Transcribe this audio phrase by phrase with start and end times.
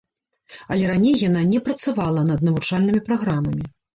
[0.75, 3.63] Але раней яна не працавала над навучальнымі праграмамі.